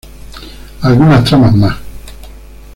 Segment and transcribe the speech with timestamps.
[0.81, 1.75] Algunas tramas más.